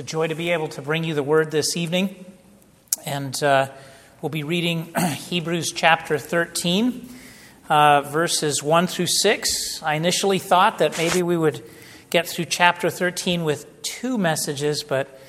[0.00, 2.24] a joy to be able to bring you the word this evening.
[3.04, 3.68] And uh,
[4.22, 4.94] we'll be reading
[5.28, 7.06] Hebrews chapter 13,
[7.68, 9.82] uh, verses 1 through 6.
[9.82, 11.62] I initially thought that maybe we would
[12.08, 15.20] get through chapter 13 with two messages, but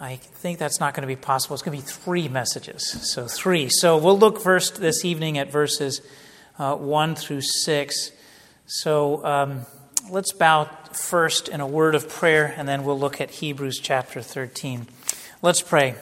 [0.00, 1.52] I think that's not going to be possible.
[1.52, 2.88] It's going to be three messages.
[3.12, 3.68] So, three.
[3.68, 6.00] So, we'll look first this evening at verses
[6.58, 8.10] uh, 1 through 6.
[8.64, 9.66] So, um,
[10.10, 14.22] let's bow first in a word of prayer, and then we'll look at Hebrews chapter
[14.22, 14.86] 13.
[15.42, 15.96] Let's pray.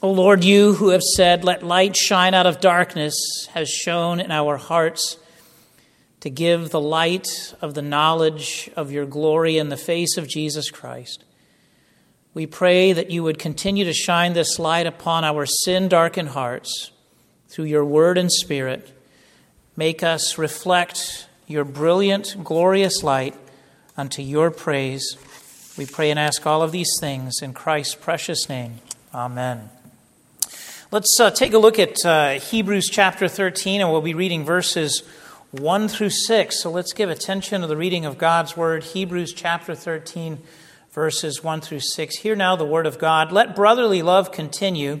[0.00, 4.30] O Lord, you who have said, Let light shine out of darkness, has shown in
[4.30, 5.18] our hearts
[6.20, 10.70] to give the light of the knowledge of your glory in the face of Jesus
[10.70, 11.24] Christ.
[12.34, 16.90] We pray that you would continue to shine this light upon our sin darkened hearts
[17.48, 18.90] through your word and spirit.
[19.76, 23.36] Make us reflect your brilliant, glorious light
[23.94, 25.18] unto your praise.
[25.76, 28.76] We pray and ask all of these things in Christ's precious name.
[29.14, 29.68] Amen.
[30.90, 35.02] Let's uh, take a look at uh, Hebrews chapter 13, and we'll be reading verses
[35.50, 36.58] 1 through 6.
[36.58, 40.38] So let's give attention to the reading of God's word, Hebrews chapter 13,
[40.90, 42.16] verses 1 through 6.
[42.16, 43.30] Hear now the word of God.
[43.30, 45.00] Let brotherly love continue.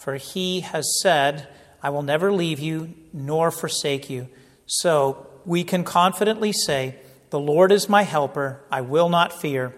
[0.00, 1.46] for he has said,
[1.82, 4.28] I will never leave you nor forsake you.
[4.64, 6.96] So we can confidently say,
[7.28, 8.62] The Lord is my helper.
[8.70, 9.74] I will not fear.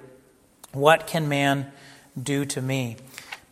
[0.72, 1.72] What can man
[2.20, 2.98] do to me?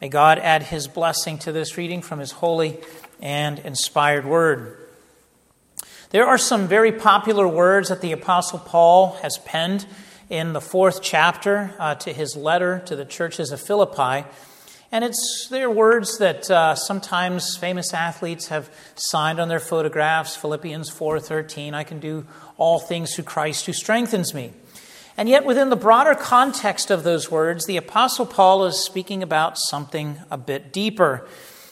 [0.01, 2.79] May God add his blessing to this reading from his holy
[3.21, 4.77] and inspired word.
[6.11, 9.87] There are some very popular words that the Apostle Paul has penned
[10.29, 14.25] in the fourth chapter uh, to his letter to the churches of Philippi.
[14.93, 20.35] And it's their words that uh, sometimes famous athletes have signed on their photographs.
[20.35, 24.53] Philippians 4:13, I can do all things through Christ who strengthens me.
[25.17, 29.59] And yet within the broader context of those words, the apostle Paul is speaking about
[29.59, 31.29] something a bit deeper.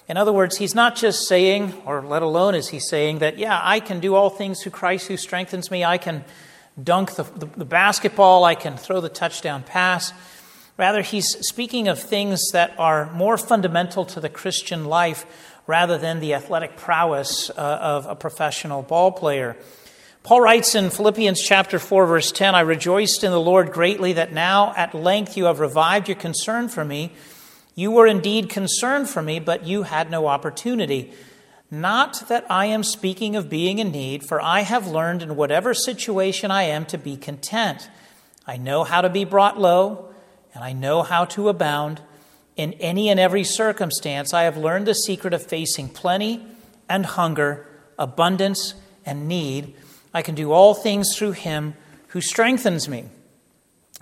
[0.06, 3.60] In other words, he's not just saying, or let alone is he saying that, yeah,
[3.62, 5.84] I can do all things through Christ who strengthens me.
[5.84, 6.24] I can
[6.82, 8.44] dunk the, the, the basketball.
[8.44, 10.12] I can throw the touchdown pass.
[10.78, 15.26] Rather, he's speaking of things that are more fundamental to the Christian life
[15.66, 19.56] rather than the athletic prowess uh, of a professional ball player.
[20.22, 24.32] Paul writes in Philippians chapter 4 verse 10, I rejoiced in the Lord greatly that
[24.32, 27.12] now at length you have revived your concern for me.
[27.74, 31.12] You were indeed concerned for me, but you had no opportunity.
[31.72, 35.74] Not that I am speaking of being in need, for I have learned in whatever
[35.74, 37.90] situation I am to be content.
[38.46, 40.07] I know how to be brought low
[40.58, 42.00] and I know how to abound.
[42.56, 46.44] In any and every circumstance, I have learned the secret of facing plenty
[46.88, 47.64] and hunger,
[47.96, 48.74] abundance
[49.06, 49.76] and need.
[50.12, 51.74] I can do all things through him
[52.08, 53.04] who strengthens me.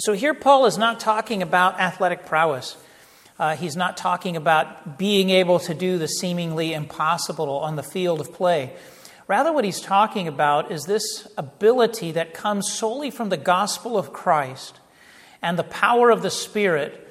[0.01, 2.79] So here, Paul is not talking about athletic prowess.
[3.39, 8.19] Uh, he's not talking about being able to do the seemingly impossible on the field
[8.19, 8.73] of play.
[9.29, 14.15] Rather, what he's talking about is this ability that comes solely from the gospel of
[14.15, 14.81] Christ
[15.47, 17.09] and the power of the Spirit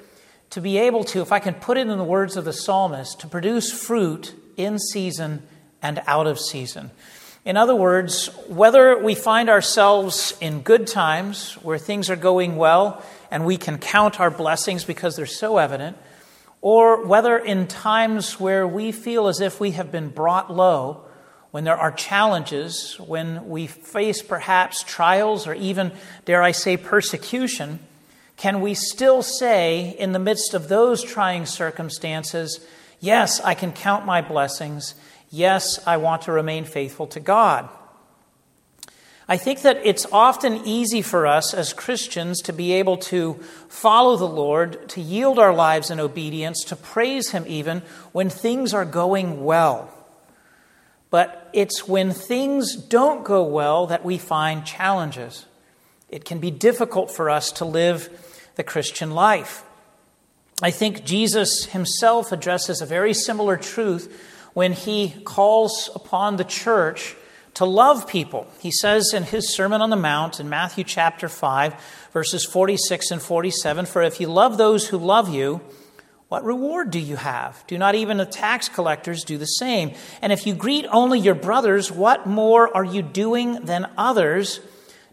[0.50, 3.20] to be able to, if I can put it in the words of the psalmist,
[3.20, 5.42] to produce fruit in season
[5.80, 6.90] and out of season.
[7.46, 13.02] In other words, whether we find ourselves in good times where things are going well
[13.30, 15.96] and we can count our blessings because they're so evident,
[16.60, 21.06] or whether in times where we feel as if we have been brought low,
[21.52, 25.90] when there are challenges, when we face perhaps trials or even,
[26.26, 27.78] dare I say, persecution,
[28.36, 32.60] can we still say, in the midst of those trying circumstances,
[33.00, 34.94] yes, I can count my blessings.
[35.30, 37.68] Yes, I want to remain faithful to God.
[39.28, 43.34] I think that it's often easy for us as Christians to be able to
[43.68, 47.82] follow the Lord, to yield our lives in obedience, to praise Him even
[48.12, 49.92] when things are going well.
[51.10, 55.46] But it's when things don't go well that we find challenges.
[56.08, 58.08] It can be difficult for us to live
[58.56, 59.62] the Christian life.
[60.62, 64.12] I think Jesus himself addresses a very similar truth
[64.54, 67.14] when he calls upon the church
[67.54, 68.46] to love people.
[68.60, 71.74] He says in his Sermon on the Mount in Matthew chapter 5,
[72.12, 75.60] verses 46 and 47 For if you love those who love you,
[76.28, 77.62] what reward do you have?
[77.66, 79.92] Do not even the tax collectors do the same?
[80.20, 84.60] And if you greet only your brothers, what more are you doing than others?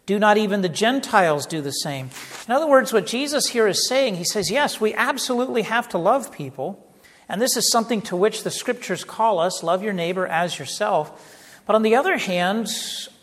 [0.06, 2.10] Do not even the Gentiles do the same?
[2.46, 5.98] In other words, what Jesus here is saying, he says, yes, we absolutely have to
[5.98, 6.86] love people.
[7.28, 11.40] And this is something to which the scriptures call us love your neighbor as yourself.
[11.66, 12.68] But on the other hand,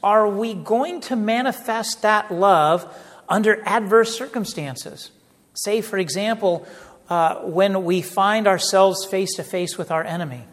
[0.01, 2.91] are we going to manifest that love
[3.29, 5.11] under adverse circumstances?
[5.53, 6.65] Say, for example,
[7.09, 10.45] uh, when we find ourselves face to face with our enemy,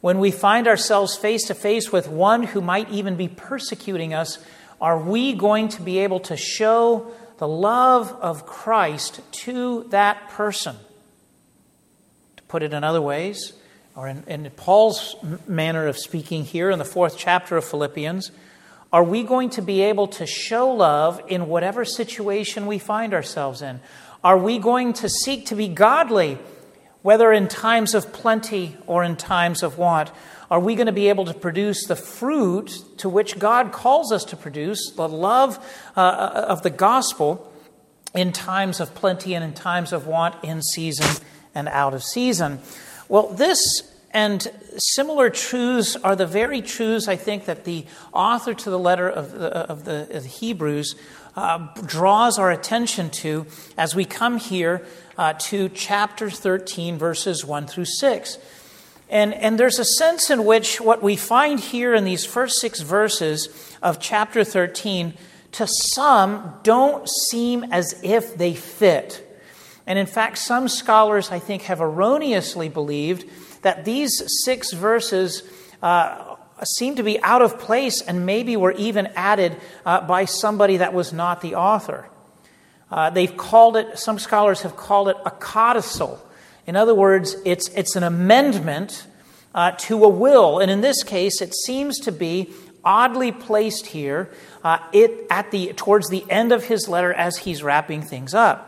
[0.00, 4.38] when we find ourselves face to face with one who might even be persecuting us,
[4.80, 10.76] are we going to be able to show the love of Christ to that person?
[12.36, 13.52] To put it in other ways,
[13.94, 15.16] or in, in Paul's
[15.46, 18.30] manner of speaking here in the fourth chapter of Philippians,
[18.92, 23.62] are we going to be able to show love in whatever situation we find ourselves
[23.62, 23.80] in?
[24.24, 26.38] Are we going to seek to be godly,
[27.02, 30.10] whether in times of plenty or in times of want?
[30.50, 34.24] Are we going to be able to produce the fruit to which God calls us
[34.26, 35.58] to produce, the love
[35.96, 37.52] uh, uh of the gospel,
[38.14, 41.24] in times of plenty and in times of want, in season
[41.54, 42.58] and out of season?
[43.08, 43.60] Well, this
[44.12, 49.08] and similar truths are the very truths I think that the author to the letter
[49.08, 50.96] of the, of the, of the Hebrews
[51.36, 53.46] uh, draws our attention to
[53.76, 54.84] as we come here
[55.16, 58.38] uh, to chapter 13, verses 1 through 6.
[59.08, 62.80] And, and there's a sense in which what we find here in these first six
[62.80, 63.48] verses
[63.82, 65.14] of chapter 13
[65.52, 69.26] to some don't seem as if they fit
[69.90, 73.24] and in fact, some scholars, I think, have erroneously believed
[73.62, 75.42] that these six verses
[75.82, 76.29] uh,
[76.64, 80.92] seem to be out of place and maybe were even added uh, by somebody that
[80.92, 82.08] was not the author.
[82.90, 86.20] Uh, they've called it, some scholars have called it a codicil.
[86.66, 89.06] In other words, it's, it's an amendment
[89.54, 90.58] uh, to a will.
[90.58, 92.50] And in this case, it seems to be
[92.84, 94.30] oddly placed here
[94.64, 98.66] uh, it, at the, towards the end of his letter as he's wrapping things up.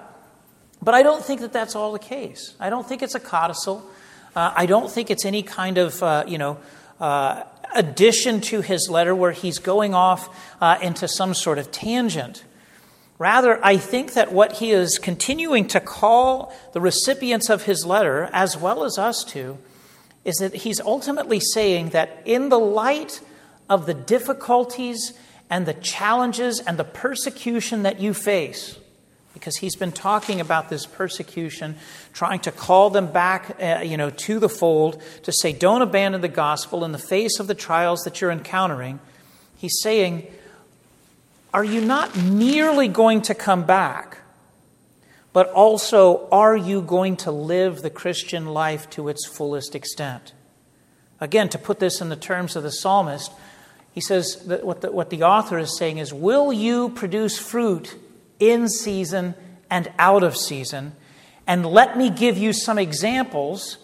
[0.81, 2.55] But I don't think that that's all the case.
[2.59, 3.88] I don't think it's a codicil.
[4.35, 6.59] Uh, I don't think it's any kind of, uh, you know,
[7.00, 10.29] uh, addition to his letter where he's going off
[10.61, 12.45] uh, into some sort of tangent.
[13.19, 18.29] Rather, I think that what he is continuing to call the recipients of his letter,
[18.33, 19.59] as well as us to,
[20.25, 23.21] is that he's ultimately saying that in the light
[23.69, 25.13] of the difficulties
[25.49, 28.79] and the challenges and the persecution that you face,
[29.34, 31.76] because he's been talking about this persecution,
[32.12, 36.20] trying to call them back, uh, you know, to the fold, to say, don't abandon
[36.20, 39.00] the gospel in the face of the trials that you're encountering.
[39.56, 40.26] He's saying,
[41.55, 44.19] are you not merely going to come back,
[45.32, 50.32] but also are you going to live the Christian life to its fullest extent?
[51.20, 53.31] Again, to put this in the terms of the psalmist,
[53.93, 57.94] he says that what the, what the author is saying is, Will you produce fruit
[58.43, 59.35] in season
[59.71, 60.93] and out of season.
[61.47, 63.79] And let me give you some examples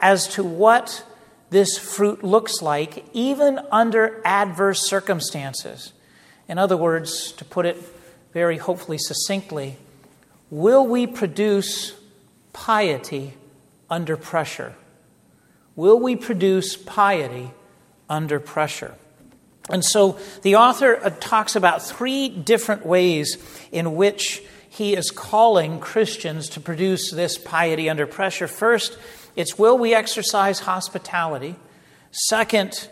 [0.00, 1.04] as to what
[1.50, 5.92] this fruit looks like, even under adverse circumstances.
[6.48, 7.76] In other words, to put it
[8.32, 9.76] very hopefully succinctly,
[10.50, 11.94] will we produce
[12.52, 13.34] piety
[13.88, 14.74] under pressure?
[15.76, 17.52] Will we produce piety
[18.08, 18.94] under pressure?
[19.70, 23.38] And so the author uh, talks about three different ways
[23.72, 28.46] in which he is calling Christians to produce this piety under pressure.
[28.46, 28.98] First,
[29.36, 31.56] it's will we exercise hospitality?
[32.12, 32.88] Second,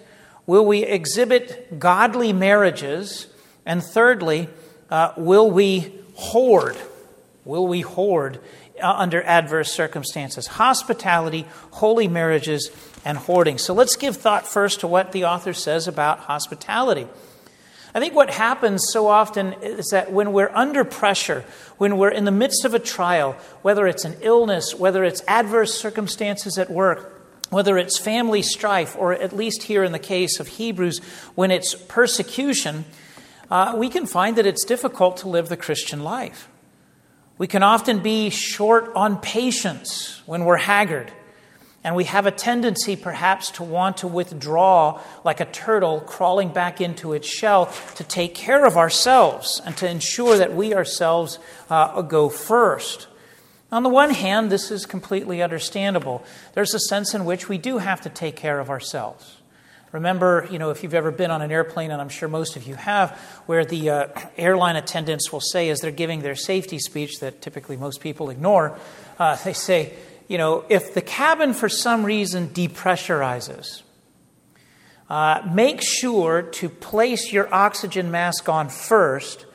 [0.47, 3.27] will we exhibit godly marriages?
[3.65, 4.49] And thirdly,
[4.91, 6.77] uh, will we hoard?
[7.45, 8.41] Will we hoard
[8.83, 10.47] uh, under adverse circumstances?
[10.47, 12.71] Hospitality, holy marriages,
[13.05, 13.59] and hoarding.
[13.59, 17.07] So let's give thought first to what the author says about hospitality.
[17.95, 21.45] I think what happens so often is that when we're under pressure,
[21.79, 25.75] when we're in the midst of a trial, whether it's an illness, whether it's adverse
[25.75, 27.15] circumstances at work,
[27.51, 30.99] whether it's family strife, or at least here in the case of Hebrews,
[31.35, 32.85] when it's persecution,
[33.51, 36.49] uh, we can find that it's difficult to live the Christian life.
[37.39, 41.11] We can often be short on patience when we're haggard.
[41.85, 46.81] And we have a tendency, perhaps, to want to withdraw like a turtle crawling back
[46.81, 51.39] into its shell to take care of ourselves and to ensure that we ourselves
[51.71, 53.07] uh, go first.
[53.71, 56.25] On the one hand, this is completely understandable.
[56.55, 59.37] There's a sense in which we do have to take care of ourselves.
[59.93, 62.67] Remember, you know, if you've ever been on an airplane, and I'm sure most of
[62.67, 63.13] you have,
[63.47, 64.07] where the uh,
[64.37, 68.79] airline attendants will say, as they're giving their safety speech that typically most people ignore,
[69.19, 69.95] uh, they say,
[70.29, 73.83] you know, if the cabin for some reason depressurizes,
[75.09, 79.47] uh, make sure to place your oxygen mask on first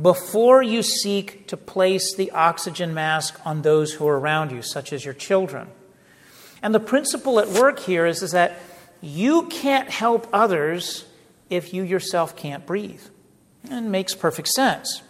[0.00, 4.92] before you seek to place the oxygen mask on those who are around you, such
[4.92, 5.68] as your children.
[6.62, 8.60] And the principle at work here is, is that
[9.00, 11.04] you can't help others
[11.48, 13.02] if you yourself can't breathe.
[13.68, 15.02] And makes perfect sense.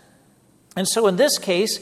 [0.74, 1.78] And so in this case,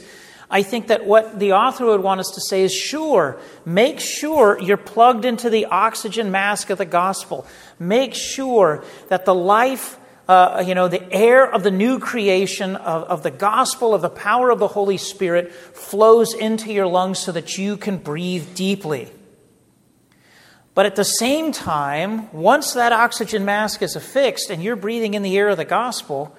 [0.49, 4.59] I think that what the author would want us to say is sure, make sure
[4.59, 7.45] you're plugged into the oxygen mask of the gospel.
[7.77, 13.03] Make sure that the life, uh, you know, the air of the new creation, of,
[13.03, 17.31] of the gospel, of the power of the Holy Spirit flows into your lungs so
[17.31, 19.07] that you can breathe deeply.
[20.73, 25.21] But at the same time, once that oxygen mask is affixed and you're breathing in
[25.21, 26.35] the air of the gospel,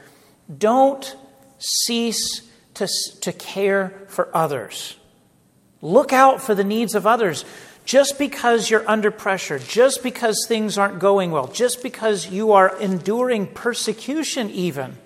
[0.59, 1.17] don't
[1.59, 2.50] cease
[2.81, 2.89] to,
[3.21, 4.97] to care for others.
[5.83, 7.45] Look out for the needs of others.
[7.85, 12.79] Just because you're under pressure, just because things aren't going well, just because you are
[12.79, 14.97] enduring persecution, even,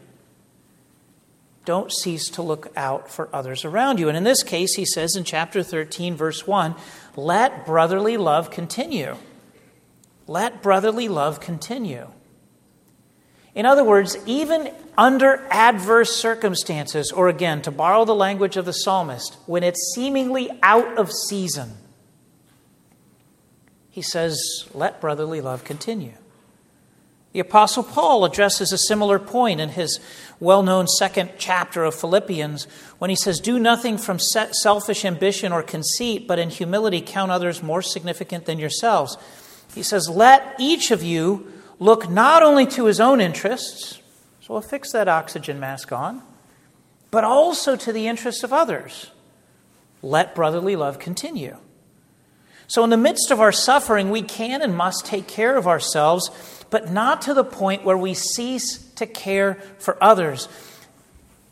[1.64, 4.08] don't cease to look out for others around you.
[4.08, 6.74] And in this case, he says in chapter 13, verse 1
[7.16, 9.16] let brotherly love continue.
[10.26, 12.08] Let brotherly love continue.
[13.54, 18.72] In other words, even under adverse circumstances, or again, to borrow the language of the
[18.72, 21.72] psalmist, when it's seemingly out of season,
[23.90, 26.14] he says, let brotherly love continue.
[27.34, 29.98] The Apostle Paul addresses a similar point in his
[30.38, 32.64] well known second chapter of Philippians
[32.98, 37.60] when he says, Do nothing from selfish ambition or conceit, but in humility count others
[37.60, 39.16] more significant than yourselves.
[39.74, 44.00] He says, Let each of you look not only to his own interests,
[44.40, 46.22] so we'll fix that oxygen mask on,
[47.10, 49.10] but also to the interests of others.
[50.02, 51.56] Let brotherly love continue.
[52.66, 56.30] So, in the midst of our suffering, we can and must take care of ourselves,
[56.70, 60.48] but not to the point where we cease to care for others.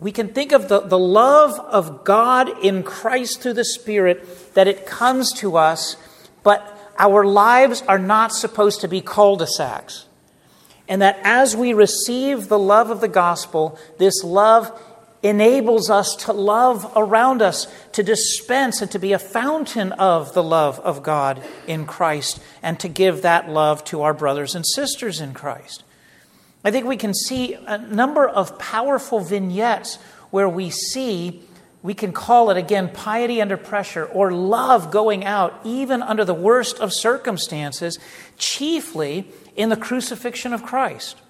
[0.00, 4.66] We can think of the, the love of God in Christ through the Spirit, that
[4.66, 5.96] it comes to us,
[6.42, 10.06] but our lives are not supposed to be cul de sacs.
[10.88, 14.70] And that as we receive the love of the gospel, this love
[15.22, 20.42] enables us to love around us, to dispense and to be a fountain of the
[20.42, 25.20] love of God in Christ, and to give that love to our brothers and sisters
[25.20, 25.84] in Christ.
[26.64, 29.96] I think we can see a number of powerful vignettes
[30.30, 31.42] where we see,
[31.82, 36.34] we can call it again piety under pressure or love going out even under the
[36.34, 37.98] worst of circumstances,
[38.38, 41.20] chiefly in the crucifixion of Christ.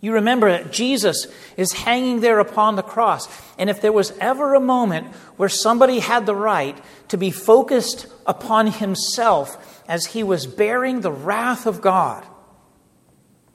[0.00, 3.26] You remember that Jesus is hanging there upon the cross.
[3.58, 5.06] And if there was ever a moment
[5.38, 11.10] where somebody had the right to be focused upon himself as he was bearing the
[11.10, 12.22] wrath of God,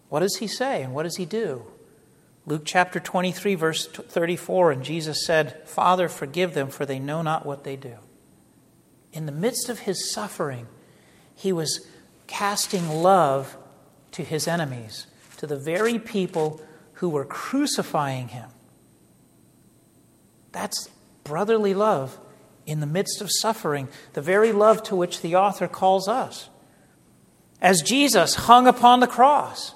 [0.09, 1.65] what does he say and what does he do?
[2.47, 7.45] Luke chapter 23, verse 34, and Jesus said, Father, forgive them, for they know not
[7.45, 7.97] what they do.
[9.13, 10.65] In the midst of his suffering,
[11.35, 11.87] he was
[12.29, 13.57] casting love
[14.11, 15.07] to his enemies,
[15.37, 16.61] to the very people
[16.93, 18.49] who were crucifying him.
[20.51, 20.89] That's
[21.23, 22.17] brotherly love
[22.67, 26.49] in the midst of suffering, the very love to which the author calls us.
[27.61, 29.73] As Jesus hung upon the cross,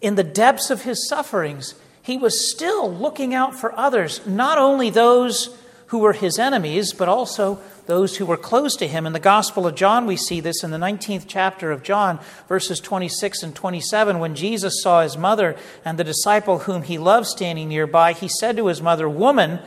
[0.00, 4.90] in the depths of his sufferings, he was still looking out for others, not only
[4.90, 7.60] those who were his enemies, but also
[7.90, 9.04] those who were close to him.
[9.04, 12.78] In the Gospel of John, we see this in the 19th chapter of John, verses
[12.78, 14.20] 26 and 27.
[14.20, 18.56] When Jesus saw his mother and the disciple whom he loved standing nearby, he said
[18.56, 19.58] to his mother, Woman,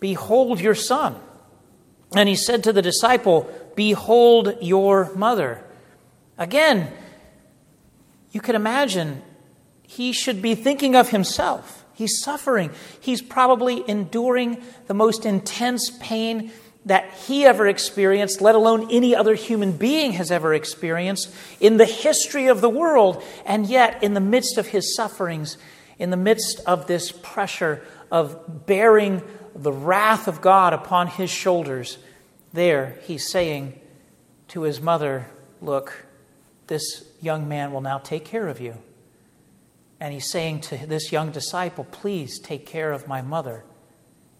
[0.00, 1.16] behold your son.
[2.16, 5.62] And he said to the disciple, Behold your mother.
[6.38, 6.90] Again,
[8.32, 9.20] you can imagine
[9.82, 11.84] he should be thinking of himself.
[11.92, 12.70] He's suffering.
[12.98, 16.50] He's probably enduring the most intense pain
[16.88, 21.30] that he ever experienced, let alone any other human being has ever experienced
[21.60, 23.22] in the history of the world.
[23.44, 25.58] And yet, in the midst of his sufferings,
[25.98, 29.22] in the midst of this pressure of bearing
[29.54, 31.98] the wrath of God upon his shoulders,
[32.54, 33.78] there he's saying
[34.48, 35.26] to his mother,
[35.60, 36.06] Look,
[36.68, 38.74] this young man will now take care of you.
[40.00, 43.62] And he's saying to this young disciple, Please take care of my mother.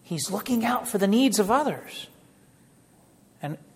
[0.01, 2.07] He's looking out for the needs of others.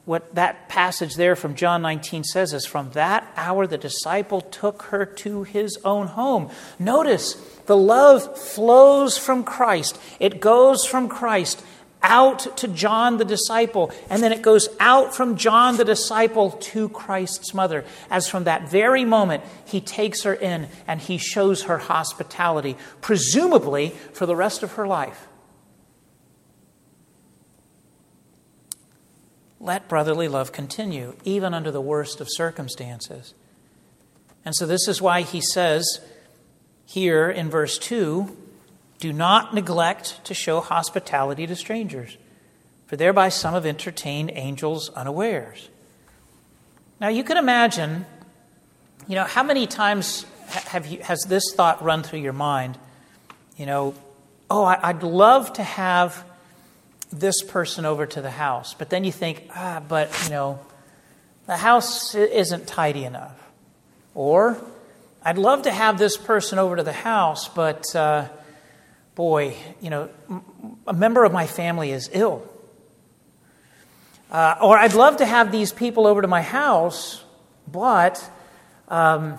[0.06, 4.84] What that passage there from John 19 says is from that hour the disciple took
[4.84, 6.50] her to his own home.
[6.78, 7.36] Notice
[7.68, 11.64] the love flows from Christ, it goes from Christ
[12.04, 16.90] out to John the disciple, and then it goes out from John the disciple to
[16.90, 17.86] Christ's mother.
[18.10, 23.92] As from that very moment, he takes her in and he shows her hospitality, presumably
[24.12, 25.28] for the rest of her life.
[29.64, 33.34] Let brotherly love continue, even under the worst of circumstances.
[34.44, 36.02] And so, this is why he says
[36.86, 38.36] here in verse 2
[39.00, 42.18] do not neglect to show hospitality to strangers,
[42.88, 45.70] for thereby some have entertained angels unawares.
[47.00, 48.06] Now, you can imagine,
[49.08, 52.78] you know, how many times have you, has this thought run through your mind?
[53.56, 53.96] You know,
[54.50, 56.26] oh, I'd love to have
[57.14, 58.74] this person over to the house.
[58.74, 60.60] But then you think, ah, but, you know,
[61.46, 63.38] the house isn't tidy enough.
[64.16, 64.58] Or,
[65.24, 68.28] I'd love to have this person over to the house, but uh,
[69.16, 70.10] boy, you know,
[70.88, 72.48] a member of my family is ill.
[74.32, 77.24] Uh, or I'd love to have these people over to my house,
[77.72, 78.28] but
[78.88, 79.38] um,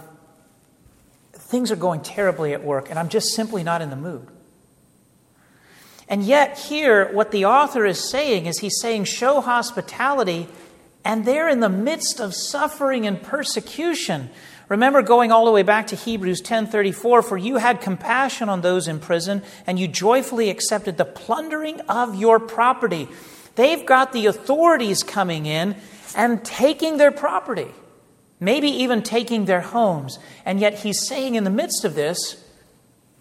[1.32, 4.28] things are going terribly at work and I'm just simply not in the mood.
[6.08, 10.48] And yet, here, what the author is saying is he's saying, show hospitality,
[11.04, 14.30] and they're in the midst of suffering and persecution.
[14.68, 18.88] Remember going all the way back to Hebrews 10:34 for you had compassion on those
[18.88, 23.08] in prison and you joyfully accepted the plundering of your property.
[23.56, 25.76] They've got the authorities coming in
[26.16, 27.68] and taking their property.
[28.40, 30.18] Maybe even taking their homes.
[30.44, 32.42] And yet he's saying in the midst of this,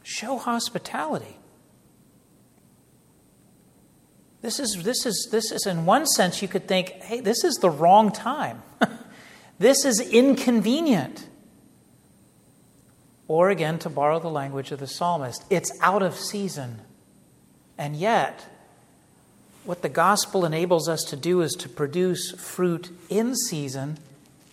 [0.01, 1.37] show hospitality.
[4.43, 7.55] This is, this is, this is, in one sense, you could think, hey, this is
[7.55, 8.61] the wrong time.
[9.57, 11.29] this is inconvenient.
[13.29, 16.81] Or again, to borrow the language of the psalmist, it's out of season.
[17.77, 18.45] And yet,
[19.63, 23.97] what the gospel enables us to do is to produce fruit in season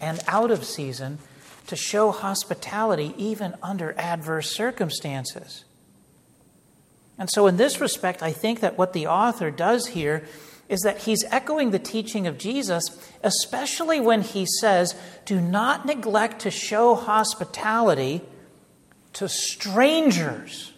[0.01, 1.19] and out of season
[1.67, 5.65] to show hospitality even under adverse circumstances.
[7.21, 10.25] And so, in this respect, I think that what the author does here
[10.71, 12.83] is that he's echoing the teaching of Jesus,
[13.23, 14.95] especially when he says,
[15.27, 18.23] Do not neglect to show hospitality
[19.13, 20.73] to strangers.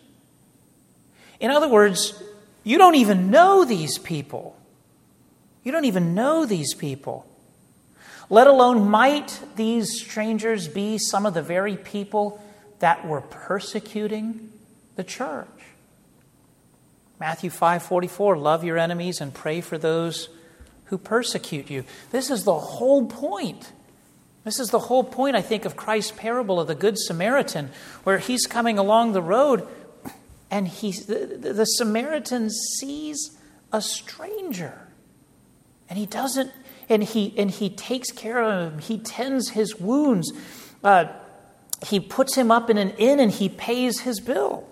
[1.38, 2.20] In other words,
[2.64, 4.56] you don't even know these people.
[5.62, 7.24] You don't even know these people.
[8.28, 12.42] Let alone, might these strangers be some of the very people
[12.80, 14.50] that were persecuting
[14.96, 15.46] the church?
[17.22, 20.28] Matthew 5:44, love your enemies and pray for those
[20.86, 21.84] who persecute you.
[22.10, 23.70] This is the whole point.
[24.42, 27.70] This is the whole point, I think, of Christ's parable of the Good Samaritan,
[28.02, 29.68] where he's coming along the road
[30.50, 33.38] and he's, the, the Samaritan sees
[33.72, 34.88] a stranger.
[35.88, 36.50] And he doesn't,
[36.88, 40.32] and he, and he takes care of him, he tends his wounds,
[40.82, 41.04] uh,
[41.86, 44.66] he puts him up in an inn, and he pays his bill.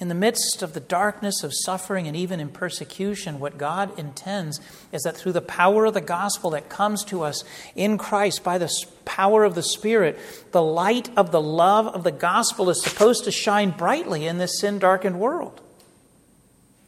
[0.00, 4.58] In the midst of the darkness of suffering and even in persecution, what God intends
[4.92, 7.44] is that through the power of the gospel that comes to us
[7.76, 8.72] in Christ by the
[9.04, 10.18] power of the Spirit,
[10.52, 14.58] the light of the love of the gospel is supposed to shine brightly in this
[14.58, 15.60] sin darkened world.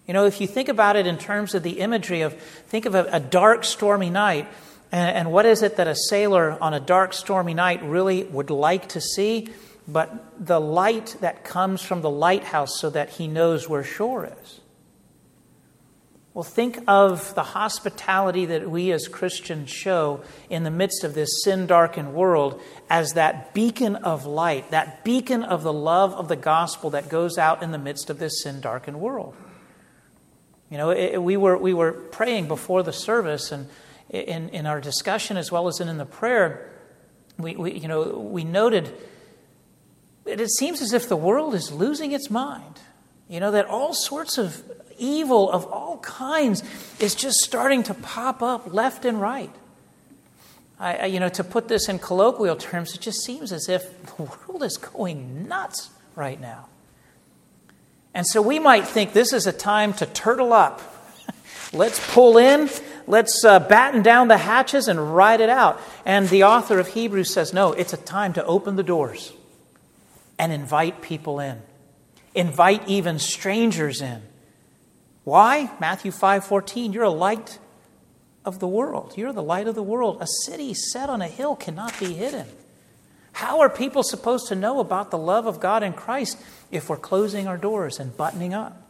[0.08, 2.94] You know, if you think about it in terms of the imagery of, think of
[2.94, 4.48] a, a dark, stormy night,
[4.90, 8.48] and, and what is it that a sailor on a dark, stormy night really would
[8.48, 9.50] like to see?
[9.86, 14.60] But the light that comes from the lighthouse so that he knows where shore is.
[16.34, 21.42] Well, think of the hospitality that we as Christians show in the midst of this
[21.44, 26.36] sin darkened world as that beacon of light, that beacon of the love of the
[26.36, 29.34] gospel that goes out in the midst of this sin darkened world.
[30.70, 33.68] You know, it, we, were, we were praying before the service, and
[34.08, 36.70] in, in our discussion as well as in, in the prayer,
[37.36, 38.90] we, we, you know, we noted
[40.26, 42.80] it seems as if the world is losing its mind.
[43.28, 44.62] You know, that all sorts of
[44.98, 46.62] evil of all kinds
[47.00, 49.50] is just starting to pop up left and right.
[50.78, 54.22] I, you know, to put this in colloquial terms, it just seems as if the
[54.22, 56.66] world is going nuts right now.
[58.14, 60.82] And so we might think this is a time to turtle up.
[61.72, 62.68] let's pull in,
[63.06, 65.80] let's uh, batten down the hatches and ride it out.
[66.04, 69.32] And the author of Hebrews says, no, it's a time to open the doors
[70.42, 71.62] and invite people in.
[72.34, 74.20] Invite even strangers in.
[75.22, 75.70] Why?
[75.78, 77.60] Matthew 5:14, you're a light
[78.44, 79.14] of the world.
[79.16, 80.18] You're the light of the world.
[80.20, 82.46] A city set on a hill cannot be hidden.
[83.34, 86.36] How are people supposed to know about the love of God in Christ
[86.72, 88.82] if we're closing our doors and buttoning up?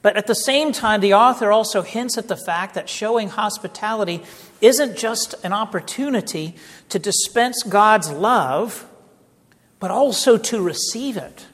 [0.00, 4.22] But at the same time, the author also hints at the fact that showing hospitality
[4.60, 6.54] isn't just an opportunity
[6.88, 8.86] to dispense God's love,
[9.82, 11.44] but also to receive it.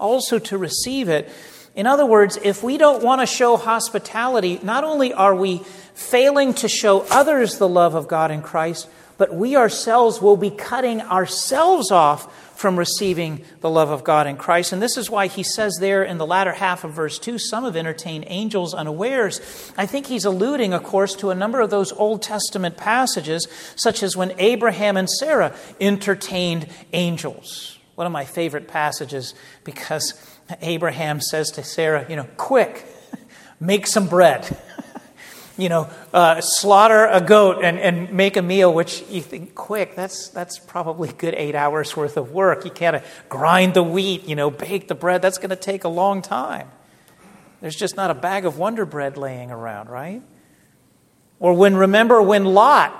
[0.00, 1.28] Also to receive it.
[1.74, 5.58] In other words, if we don't want to show hospitality, not only are we
[5.92, 10.48] failing to show others the love of God in Christ, but we ourselves will be
[10.48, 14.72] cutting ourselves off from receiving the love of God in Christ.
[14.72, 17.62] And this is why he says there in the latter half of verse 2 some
[17.62, 19.40] have entertained angels unawares.
[19.78, 24.02] I think he's alluding, of course, to a number of those Old Testament passages, such
[24.02, 27.78] as when Abraham and Sarah entertained angels.
[27.94, 30.20] One of my favorite passages because
[30.60, 32.84] Abraham says to Sarah, you know, quick,
[33.60, 34.58] make some bread
[35.58, 39.96] you know, uh, slaughter a goat and, and make a meal, which you think, quick,
[39.96, 42.64] that's, that's probably good eight hours worth of work.
[42.64, 45.20] You can't grind the wheat, you know, bake the bread.
[45.20, 46.68] That's going to take a long time.
[47.60, 50.22] There's just not a bag of Wonder Bread laying around, right?
[51.40, 52.92] Or when, remember, when Lot,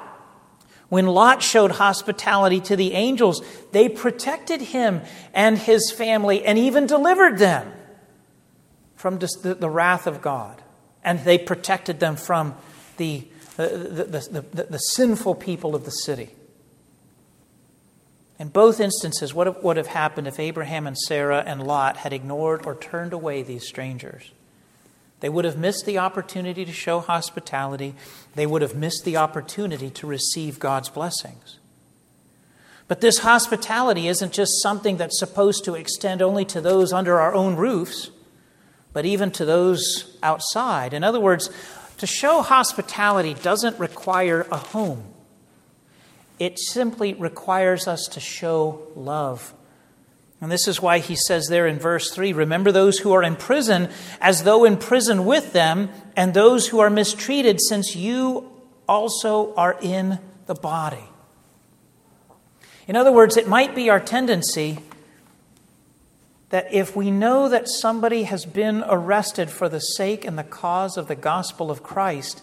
[0.88, 3.40] when Lot showed hospitality to the angels,
[3.70, 7.72] they protected him and his family and even delivered them
[8.96, 10.60] from the, the wrath of God
[11.08, 12.54] and they protected them from
[12.98, 16.28] the, the, the, the, sinful people of the city.
[18.38, 22.66] In both instances, what would have happened if Abraham and Sarah and Lot had ignored
[22.66, 24.32] or turned away these strangers?
[25.20, 27.94] They would have missed the opportunity to show hospitality.
[28.34, 31.58] They would have missed the opportunity to receive God's blessings.
[32.86, 37.34] But this hospitality isn't just something that's supposed to extend only to those under our
[37.34, 38.10] own roofs
[38.98, 40.92] but even to those outside.
[40.92, 41.50] In other words,
[41.98, 45.04] to show hospitality doesn't require a home,
[46.40, 49.54] it simply requires us to show love.
[50.40, 53.36] And this is why he says there in verse 3 Remember those who are in
[53.36, 53.88] prison
[54.20, 58.50] as though in prison with them, and those who are mistreated, since you
[58.88, 61.04] also are in the body.
[62.88, 64.80] In other words, it might be our tendency
[66.50, 70.96] that if we know that somebody has been arrested for the sake and the cause
[70.96, 72.42] of the gospel of Christ,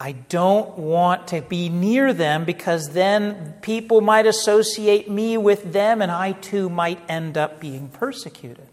[0.00, 6.02] I don't want to be near them because then people might associate me with them
[6.02, 8.66] and I too might end up being persecuted.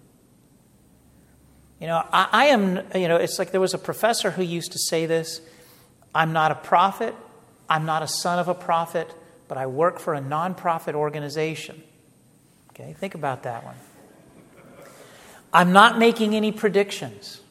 [1.80, 4.72] You know, I, I, am, you know, it's like there was a professor who used
[4.72, 5.42] to say this
[6.16, 7.14] I'm not a prophet,
[7.70, 9.14] I'm not a son of a prophet,
[9.48, 11.84] but I work for a nonprofit organization.
[12.72, 13.76] Okay, think about that one.
[15.54, 17.42] I'm not making any predictions.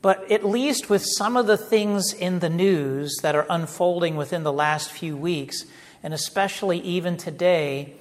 [0.00, 4.42] But at least with some of the things in the news that are unfolding within
[4.42, 5.64] the last few weeks,
[6.02, 7.94] and especially even today,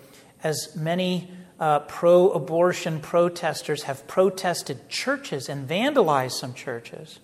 [0.44, 7.20] as many uh, pro abortion protesters have protested churches and vandalized some churches,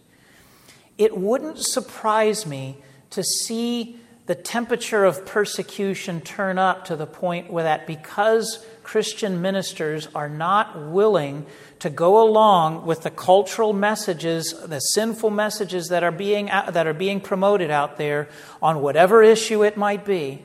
[1.00, 2.78] it wouldn't surprise me
[3.10, 9.42] to see the temperature of persecution turn up to the point where that because Christian
[9.42, 11.46] ministers are not willing
[11.80, 16.94] to go along with the cultural messages, the sinful messages that are being, that are
[16.94, 18.28] being promoted out there
[18.62, 20.44] on whatever issue it might be,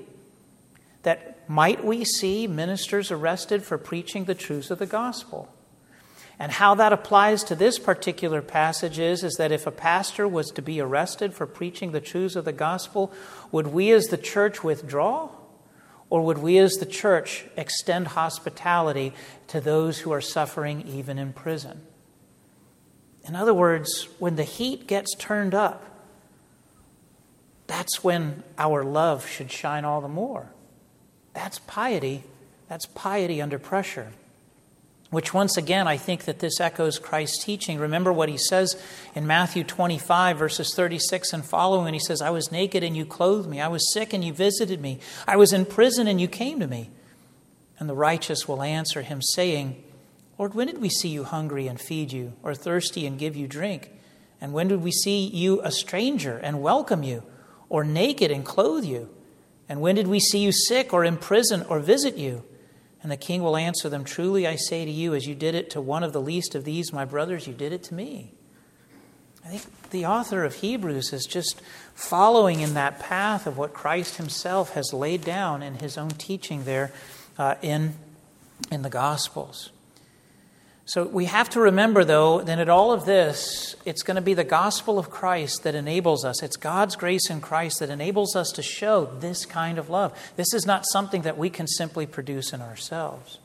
[1.02, 5.52] that might we see ministers arrested for preaching the truths of the gospel?
[6.42, 10.50] And how that applies to this particular passage is, is that if a pastor was
[10.50, 13.12] to be arrested for preaching the truths of the gospel,
[13.52, 15.28] would we as the church withdraw?
[16.11, 19.12] Or would we as the church extend hospitality
[19.46, 21.81] to those who are suffering even in prison?
[23.22, 25.88] In other words, when the heat gets turned up,
[27.68, 30.48] that's when our love should shine all the more.
[31.35, 32.24] That's piety.
[32.68, 34.11] That's piety under pressure
[35.12, 37.79] which once again I think that this echoes Christ's teaching.
[37.79, 38.83] Remember what he says
[39.14, 41.92] in Matthew 25, verses 36 and following.
[41.92, 43.61] He says, I was naked and you clothed me.
[43.61, 45.01] I was sick and you visited me.
[45.29, 46.88] I was in prison and you came to me.
[47.79, 49.85] And the righteous will answer him, saying,
[50.38, 53.46] Lord, when did we see you hungry and feed you, or thirsty and give you
[53.46, 53.90] drink?
[54.40, 57.22] And when did we see you a stranger and welcome you,
[57.68, 59.11] or naked and clothe you?
[59.68, 62.44] And when did we see you sick or in prison or visit you?
[63.02, 65.70] And the king will answer them Truly I say to you, as you did it
[65.70, 68.32] to one of the least of these, my brothers, you did it to me.
[69.44, 71.60] I think the author of Hebrews is just
[71.94, 76.64] following in that path of what Christ himself has laid down in his own teaching
[76.64, 76.92] there
[77.38, 77.94] uh, in,
[78.70, 79.70] in the Gospels.
[80.92, 84.35] So we have to remember, though, that in all of this, it's going to be
[84.35, 86.42] the gospel of Christ that enables us.
[86.42, 90.12] It's God's grace in Christ that enables us to show this kind of love.
[90.37, 93.38] This is not something that we can simply produce in ourselves.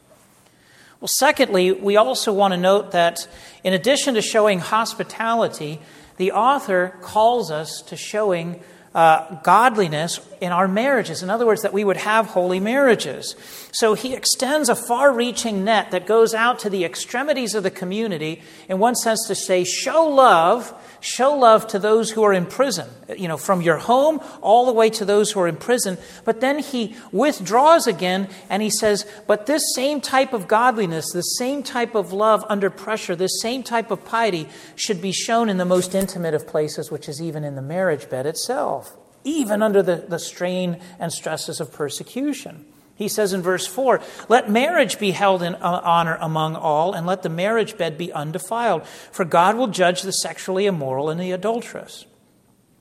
[1.00, 3.26] Well, secondly, we also want to note that
[3.64, 5.80] in addition to showing hospitality,
[6.18, 8.62] the author calls us to showing
[8.94, 11.24] uh, godliness in our marriages.
[11.24, 13.36] In other words, that we would have holy marriages.
[13.72, 17.72] So he extends a far reaching net that goes out to the extremities of the
[17.72, 22.46] community, in one sense, to say, show love Show love to those who are in
[22.46, 25.98] prison, you know, from your home all the way to those who are in prison.
[26.26, 31.38] But then he withdraws again and he says, But this same type of godliness, this
[31.38, 35.58] same type of love under pressure, this same type of piety should be shown in
[35.58, 38.98] the most intimate of places, which is even in the marriage bed itself,
[39.28, 42.66] even under the, the strain and stresses of persecution.
[42.96, 47.06] He says in verse 4 Let marriage be held in uh, honor among all, and
[47.06, 51.32] let the marriage bed be undefiled, for God will judge the sexually immoral and the
[51.32, 52.06] adulterous.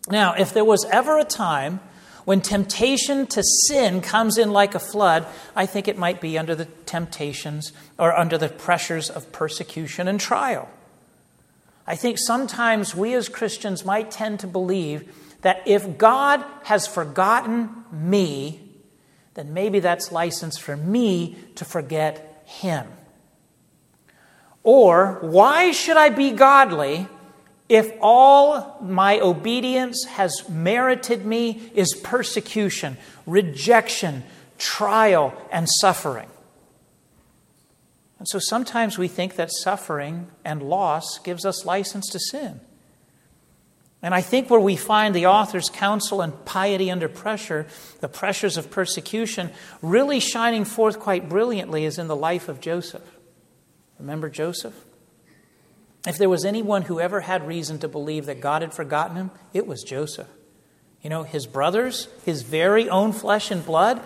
[0.08, 1.80] Now, if there was ever a time
[2.24, 6.54] when temptation to sin comes in like a flood, I think it might be under
[6.54, 10.68] the temptations or under the pressures of persecution and trial.
[11.86, 15.12] I think sometimes we as Christians might tend to believe
[15.46, 18.60] that if God has forgotten me,
[19.34, 22.84] then maybe that's license for me to forget him.
[24.64, 27.06] Or, why should I be godly
[27.68, 34.24] if all my obedience has merited me is persecution, rejection,
[34.58, 36.28] trial, and suffering?
[38.18, 42.58] And so sometimes we think that suffering and loss gives us license to sin.
[44.06, 47.66] And I think where we find the author's counsel and piety under pressure,
[47.98, 49.50] the pressures of persecution,
[49.82, 53.02] really shining forth quite brilliantly is in the life of Joseph.
[53.98, 54.74] Remember Joseph?
[56.06, 59.32] If there was anyone who ever had reason to believe that God had forgotten him,
[59.52, 60.28] it was Joseph.
[61.02, 64.00] You know, his brothers, his very own flesh and blood,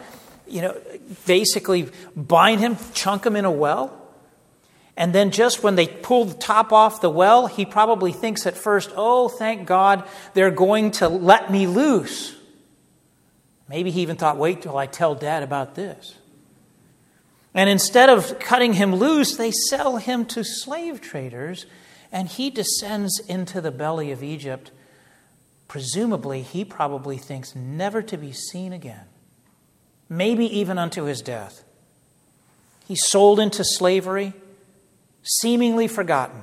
[0.48, 0.80] you know,
[1.26, 3.99] basically bind him, chunk him in a well.
[5.00, 8.54] And then, just when they pull the top off the well, he probably thinks at
[8.54, 12.36] first, oh, thank God, they're going to let me loose.
[13.66, 16.16] Maybe he even thought, wait till I tell dad about this.
[17.54, 21.64] And instead of cutting him loose, they sell him to slave traders,
[22.12, 24.70] and he descends into the belly of Egypt.
[25.66, 29.06] Presumably, he probably thinks never to be seen again,
[30.10, 31.64] maybe even unto his death.
[32.86, 34.34] He's sold into slavery
[35.22, 36.42] seemingly forgotten.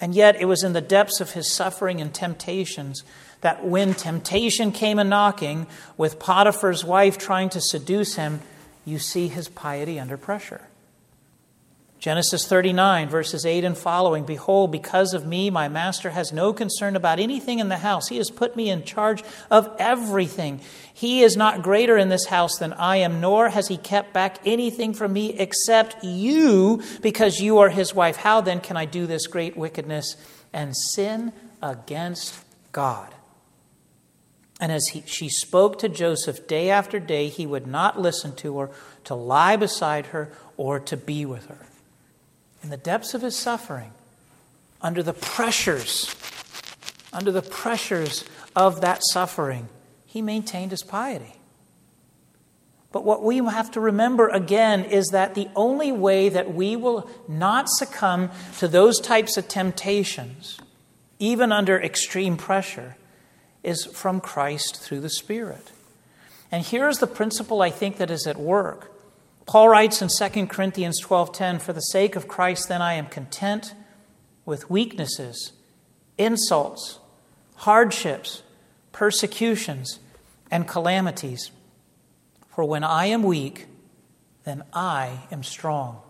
[0.00, 3.02] And yet, it was in the depths of his suffering and temptations
[3.40, 8.40] that when temptation came a knocking, with Potiphar's wife trying to seduce him,
[8.84, 10.67] you see his piety under pressure.
[11.98, 16.94] Genesis 39, verses 8 and following Behold, because of me, my master has no concern
[16.94, 18.06] about anything in the house.
[18.06, 20.60] He has put me in charge of everything.
[20.94, 24.38] He is not greater in this house than I am, nor has he kept back
[24.44, 28.16] anything from me except you, because you are his wife.
[28.16, 30.16] How then can I do this great wickedness
[30.52, 33.12] and sin against God?
[34.60, 38.58] And as he, she spoke to Joseph day after day, he would not listen to
[38.60, 38.70] her,
[39.04, 41.67] to lie beside her, or to be with her
[42.62, 43.92] in the depths of his suffering,
[44.80, 46.14] under the pressures,
[47.12, 49.68] under the pressures of that suffering,
[50.06, 51.34] he maintained his piety.
[52.90, 57.08] But what we have to remember again is that the only way that we will
[57.28, 60.58] not succumb to those types of temptations,
[61.18, 62.96] even under extreme pressure,
[63.62, 65.70] is from Christ through the Spirit.
[66.50, 68.90] And here's the principle I think that is at work.
[69.48, 73.72] Paul writes in 2 Corinthians 12:10, "For the sake of Christ then I am content
[74.44, 75.52] with weaknesses,
[76.18, 76.98] insults,
[77.56, 78.42] hardships,
[78.92, 80.00] persecutions,
[80.50, 81.50] and calamities.
[82.54, 83.68] For when I am weak,
[84.44, 86.02] then I am strong."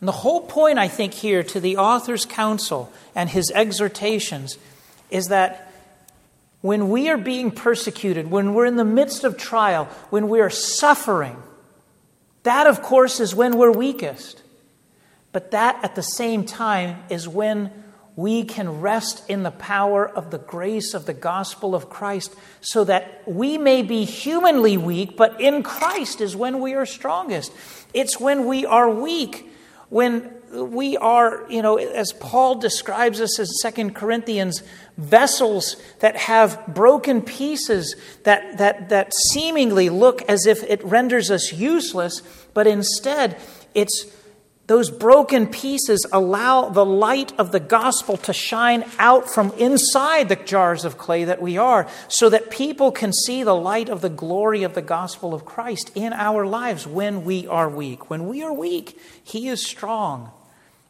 [0.00, 4.58] And the whole point, I think, here to the author's counsel and his exhortations
[5.08, 5.70] is that
[6.62, 10.50] when we are being persecuted, when we're in the midst of trial, when we are
[10.50, 11.40] suffering,
[12.48, 14.42] that, of course, is when we're weakest.
[15.32, 17.70] But that, at the same time, is when
[18.16, 22.82] we can rest in the power of the grace of the gospel of Christ so
[22.82, 27.52] that we may be humanly weak, but in Christ is when we are strongest.
[27.94, 29.48] It's when we are weak,
[29.88, 34.62] when we are, you know, as Paul describes us as Second Corinthians,
[34.96, 41.52] vessels that have broken pieces that, that, that seemingly look as if it renders us
[41.52, 42.22] useless,
[42.54, 43.38] but instead
[43.74, 44.06] it's
[44.68, 50.36] those broken pieces allow the light of the gospel to shine out from inside the
[50.36, 54.10] jars of clay that we are, so that people can see the light of the
[54.10, 58.10] glory of the gospel of Christ in our lives when we are weak.
[58.10, 60.30] When we are weak, He is strong.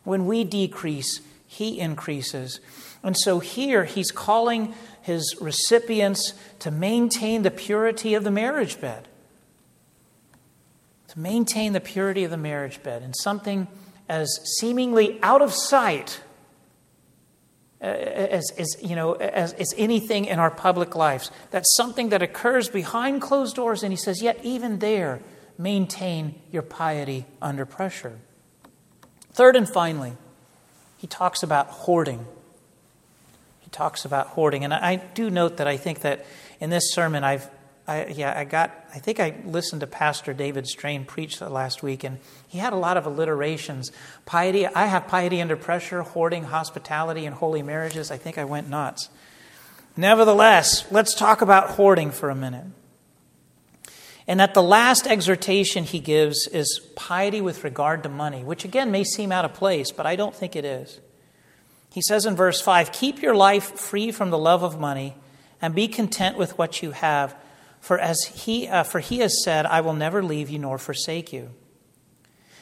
[0.02, 2.58] When we decrease, He increases.
[3.04, 9.06] And so here, He's calling His recipients to maintain the purity of the marriage bed
[11.08, 13.66] to maintain the purity of the marriage bed in something
[14.08, 16.20] as seemingly out of sight
[17.80, 21.30] as, as, you know, as, as anything in our public lives.
[21.50, 25.20] That's something that occurs behind closed doors, and he says, yet even there,
[25.56, 28.18] maintain your piety under pressure.
[29.32, 30.14] Third and finally,
[30.96, 32.26] he talks about hoarding.
[33.60, 34.64] He talks about hoarding.
[34.64, 36.26] And I do note that I think that
[36.60, 37.48] in this sermon, I've
[37.88, 42.04] I, yeah, I got, I think I listened to Pastor David Strain preach last week,
[42.04, 43.90] and he had a lot of alliterations.
[44.26, 48.10] Piety, I have piety under pressure, hoarding, hospitality, and holy marriages.
[48.10, 49.08] I think I went nuts.
[49.96, 52.66] Nevertheless, let's talk about hoarding for a minute.
[54.26, 58.90] And that the last exhortation he gives is piety with regard to money, which again
[58.90, 61.00] may seem out of place, but I don't think it is.
[61.90, 65.16] He says in verse 5 Keep your life free from the love of money
[65.62, 67.34] and be content with what you have
[67.80, 71.32] for as he uh, for he has said, I will never leave you nor forsake
[71.32, 71.50] you.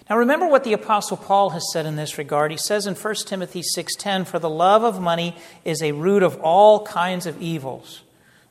[0.09, 2.53] Now remember what the apostle Paul has said in this regard.
[2.53, 6.41] He says in 1 Timothy 6:10, "For the love of money is a root of
[6.41, 8.03] all kinds of evils."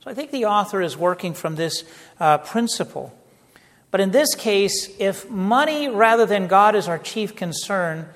[0.04, 1.84] So I think the author is working from this
[2.20, 3.14] uh, principle.
[3.92, 8.10] But in this case, if money rather than God is our chief concern,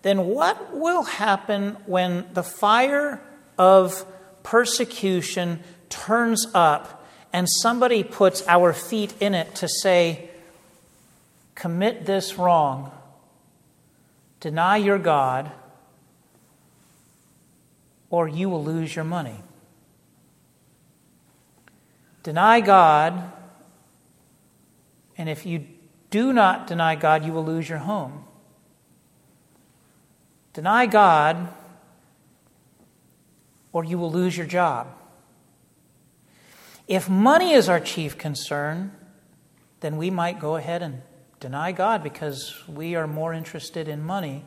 [0.00, 3.20] then what will happen when the fire
[3.58, 4.06] of
[4.42, 6.95] persecution turns up
[7.36, 10.30] and somebody puts our feet in it to say,
[11.54, 12.90] commit this wrong,
[14.40, 15.52] deny your God,
[18.08, 19.36] or you will lose your money.
[22.22, 23.30] Deny God,
[25.18, 25.66] and if you
[26.08, 28.24] do not deny God, you will lose your home.
[30.54, 31.48] Deny God,
[33.74, 34.86] or you will lose your job.
[36.88, 38.92] If money is our chief concern,
[39.80, 41.02] then we might go ahead and
[41.40, 44.44] deny God because we are more interested in money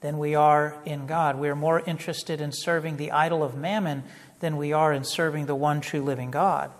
[0.00, 1.38] than we are in God.
[1.38, 4.04] We are more interested in serving the idol of mammon
[4.40, 6.70] than we are in serving the one true living God.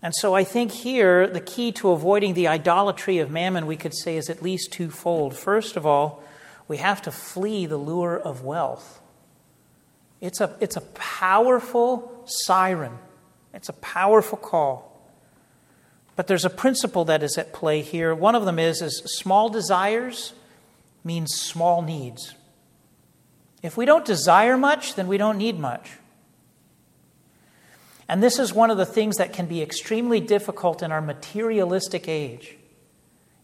[0.00, 3.94] And so I think here the key to avoiding the idolatry of mammon, we could
[3.94, 5.36] say, is at least twofold.
[5.36, 6.22] First of all,
[6.68, 9.00] we have to flee the lure of wealth.
[10.20, 12.98] It's a, it's a powerful siren
[13.54, 14.90] it's a powerful call.
[16.16, 18.14] But there's a principle that is at play here.
[18.14, 20.32] One of them is, is small desires
[21.02, 22.34] means small needs.
[23.62, 25.92] If we don't desire much, then we don't need much.
[28.08, 32.08] And this is one of the things that can be extremely difficult in our materialistic
[32.08, 32.56] age.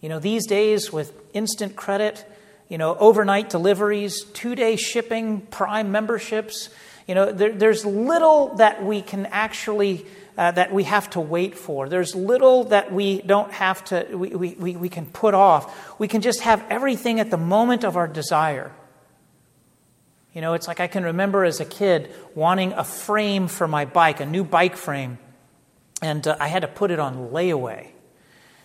[0.01, 2.25] You know, these days with instant credit,
[2.69, 6.69] you know, overnight deliveries, two day shipping, prime memberships,
[7.11, 10.07] you know, there, there's little that we can actually,
[10.39, 11.89] uh, that we have to wait for.
[11.89, 15.99] There's little that we don't have to, we, we, we can put off.
[15.99, 18.71] We can just have everything at the moment of our desire.
[20.33, 23.87] You know, it's like I can remember as a kid wanting a frame for my
[23.87, 25.19] bike, a new bike frame,
[26.01, 27.89] and uh, I had to put it on layaway.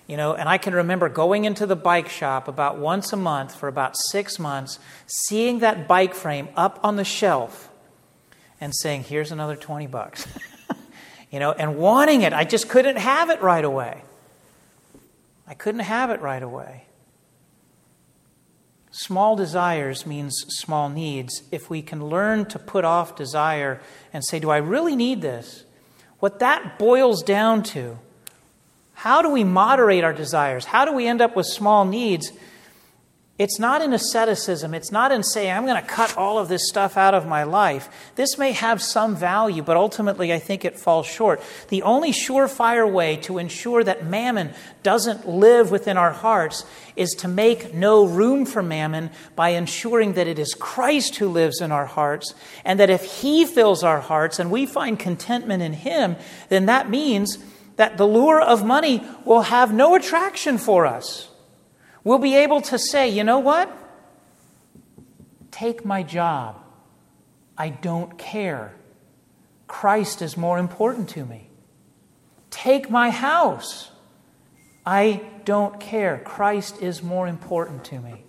[0.05, 3.55] You know, and I can remember going into the bike shop about once a month
[3.55, 4.77] for about six months,
[5.07, 7.71] seeing that bike frame up on the shelf,
[8.61, 10.27] and saying, here's another 20 bucks.
[11.31, 12.33] you know, and wanting it.
[12.33, 14.01] I just couldn't have it right away.
[15.47, 16.85] I couldn't have it right away.
[18.91, 21.43] Small desires means small needs.
[21.51, 23.81] If we can learn to put off desire
[24.13, 25.65] and say, Do I really need this?
[26.19, 27.99] What that boils down to,
[28.93, 30.63] how do we moderate our desires?
[30.65, 32.31] How do we end up with small needs?
[33.37, 34.73] It's not in asceticism.
[34.73, 37.43] It's not in saying, I'm going to cut all of this stuff out of my
[37.43, 37.89] life.
[38.15, 41.41] This may have some value, but ultimately I think it falls short.
[41.67, 46.65] The only surefire way to ensure that mammon doesn't live within our hearts
[46.95, 51.59] is to make no room for mammon by ensuring that it is Christ who lives
[51.59, 52.33] in our hearts,
[52.63, 56.15] and that if He fills our hearts and we find contentment in Him,
[56.47, 57.37] then that means
[57.75, 61.27] that the lure of money will have no attraction for us.
[62.05, 63.69] We'll be able to say, you know what?
[65.51, 66.55] Take my job.
[67.57, 68.75] I don't care.
[69.67, 71.49] Christ is more important to me.
[72.51, 73.91] Take my house.
[74.85, 76.21] I don't care.
[76.23, 78.23] Christ is more important to me.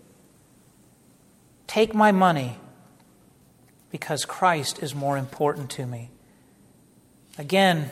[1.66, 2.56] take my money
[3.90, 6.10] because Christ is more important to me.
[7.36, 7.90] Again,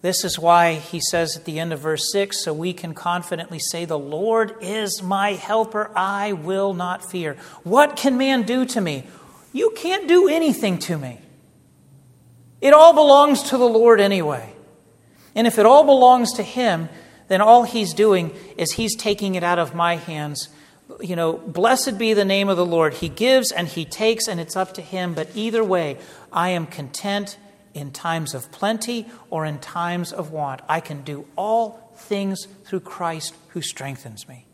[0.00, 3.58] this is why he says at the end of verse 6 so we can confidently
[3.58, 7.36] say, The Lord is my helper, I will not fear.
[7.64, 9.04] What can man do to me?
[9.52, 11.18] You can't do anything to me.
[12.60, 14.52] It all belongs to the Lord anyway.
[15.34, 16.88] And if it all belongs to him,
[17.28, 20.48] then all he's doing is he's taking it out of my hands.
[21.00, 22.94] You know, blessed be the name of the Lord.
[22.94, 25.14] He gives and he takes, and it's up to him.
[25.14, 25.98] But either way,
[26.32, 27.36] I am content
[27.78, 30.60] in times of plenty or in times of want.
[30.68, 34.46] I can do all things through Christ who strengthens me.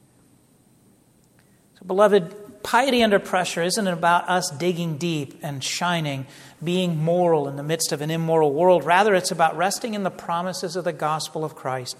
[1.79, 6.27] So, beloved, piety under pressure isn't about us digging deep and shining,
[6.63, 8.85] being moral in the midst of an immoral world.
[8.85, 11.97] Rather, it's about resting in the promises of the gospel of Christ,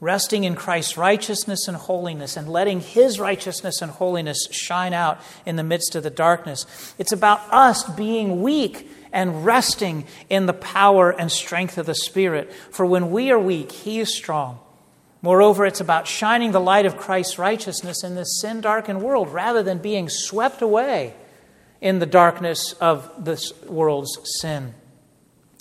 [0.00, 5.56] resting in Christ's righteousness and holiness, and letting his righteousness and holiness shine out in
[5.56, 6.94] the midst of the darkness.
[6.98, 12.52] It's about us being weak and resting in the power and strength of the Spirit.
[12.70, 14.58] For when we are weak, He is strong.
[15.20, 19.62] Moreover, it's about shining the light of Christ's righteousness in this sin darkened world rather
[19.62, 21.14] than being swept away
[21.80, 24.74] in the darkness of this world's sin.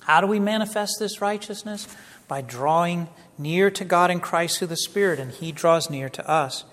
[0.03, 1.87] How do we manifest this righteousness?
[2.27, 6.29] By drawing near to God in Christ through the Spirit, and He draws near to
[6.29, 6.65] us.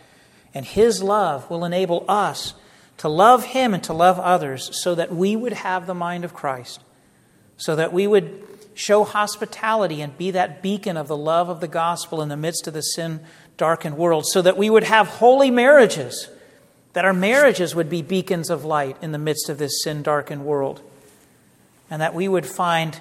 [0.53, 2.55] And His love will enable us
[2.99, 6.35] to love Him and to love others so that we would have the mind of
[6.35, 6.81] Christ,
[7.57, 11.69] so that we would show hospitality and be that beacon of the love of the
[11.69, 13.21] gospel in the midst of the sin
[13.57, 16.29] darkened world, so that we would have holy marriages,
[16.93, 20.45] that our marriages would be beacons of light in the midst of this sin darkened
[20.45, 20.81] world,
[21.89, 23.01] and that we would find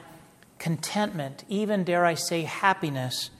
[0.59, 3.31] contentment, even dare I say happiness,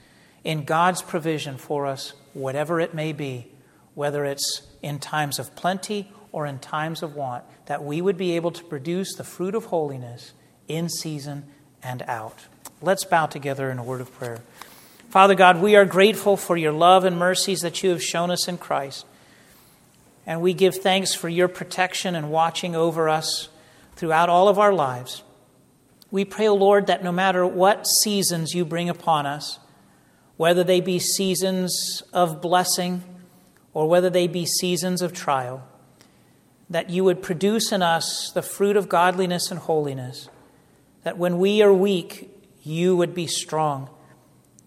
[0.43, 3.47] in God's provision for us, whatever it may be,
[3.93, 8.36] whether it's in times of plenty or in times of want, that we would be
[8.36, 10.34] able to produce the fruit of holiness
[10.68, 11.46] in season
[11.82, 12.48] and out.
[12.82, 14.42] Let's bow together in a word of prayer.
[15.10, 18.48] Father God, we are grateful for your love and mercies that you have shown us
[18.48, 19.06] in Christ.
[20.26, 23.50] And we give thanks for your protection and watching over us
[23.96, 25.22] throughout all of our lives.
[26.10, 29.60] We pray, O Lord, that no matter what seasons you bring upon us,
[30.38, 33.04] whether they be seasons of blessing
[33.74, 35.68] or whether they be seasons of trial,
[36.70, 40.30] that you would produce in us the fruit of godliness and holiness,
[41.03, 42.30] that when we are weak,
[42.64, 43.89] you would be strong,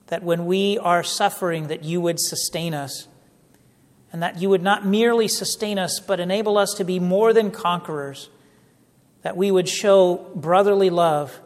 [0.09, 3.09] that when we are suffering, that you would sustain us,
[4.13, 7.51] and that you would not merely sustain us, but enable us to be more than
[7.51, 8.29] conquerors,
[9.23, 11.41] that we would show brotherly love,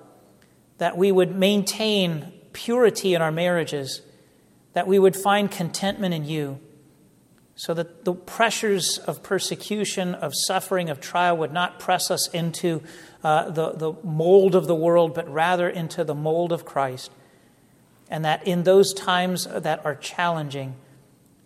[0.78, 4.02] that we would maintain purity in our marriages,
[4.72, 6.60] that we would find contentment in you
[7.60, 12.82] so that the pressures of persecution, of suffering, of trial would not press us into
[13.22, 17.12] uh, the, the mold of the world, but rather into the mold of Christ.
[18.08, 20.74] And that in those times that are challenging,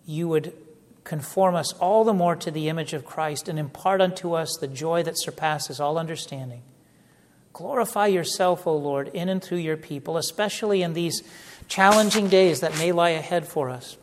[0.06, 0.52] you would
[1.02, 4.68] conform us all the more to the image of Christ and impart unto us the
[4.68, 6.62] joy that surpasses all understanding.
[7.52, 11.24] Glorify yourself, O Lord, in and through your people, especially in these
[11.66, 13.96] challenging days that may lie ahead for us.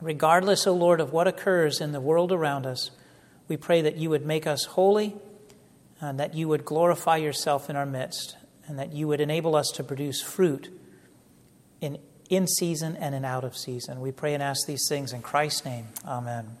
[0.00, 2.90] Regardless, O Lord, of what occurs in the world around us,
[3.48, 5.16] we pray that you would make us holy,
[6.00, 8.36] and that you would glorify yourself in our midst,
[8.66, 10.70] and that you would enable us to produce fruit
[11.80, 14.00] in, in season and in out of season.
[14.00, 15.88] We pray and ask these things in Christ's name.
[16.06, 16.56] Amen.